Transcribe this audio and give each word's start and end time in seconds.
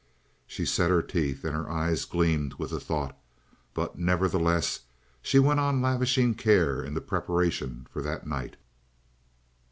She 0.47 0.65
set 0.65 0.89
her 0.89 1.03
teeth 1.03 1.43
and 1.45 1.53
her 1.53 1.69
eyes 1.69 2.05
gleamed 2.05 2.55
with 2.55 2.71
the 2.71 2.79
thought. 2.79 3.15
But 3.75 3.99
nevertheless 3.99 4.79
she 5.21 5.37
went 5.37 5.59
on 5.59 5.79
lavishing 5.79 6.33
care 6.33 6.83
in 6.83 6.95
the 6.95 7.01
preparation 7.01 7.85
for 7.91 8.01
that 8.01 8.25
night. 8.25 8.55